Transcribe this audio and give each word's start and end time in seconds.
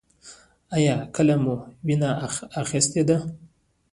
ایا 0.75 0.95
کله 1.15 1.35
مو 1.43 1.55
وینه 1.85 2.09
اخیستې 2.63 3.01
ده؟ 3.09 3.17